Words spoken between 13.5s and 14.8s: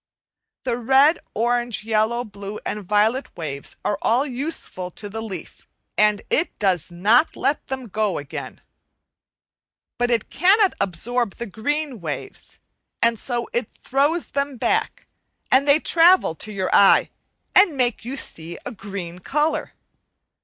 it throws them